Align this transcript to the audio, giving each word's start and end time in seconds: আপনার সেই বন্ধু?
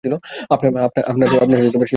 আপনার 0.51 1.27
সেই 1.29 1.39
বন্ধু? 1.41 1.87